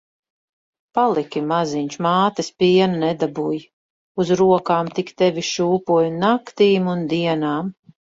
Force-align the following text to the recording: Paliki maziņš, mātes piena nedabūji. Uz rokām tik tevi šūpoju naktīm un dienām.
Paliki 0.97 1.41
maziņš, 1.49 1.97
mātes 2.05 2.47
piena 2.63 2.97
nedabūji. 3.03 3.59
Uz 4.23 4.31
rokām 4.39 4.89
tik 5.01 5.11
tevi 5.23 5.43
šūpoju 5.51 6.09
naktīm 6.23 6.89
un 6.95 7.05
dienām. 7.13 7.71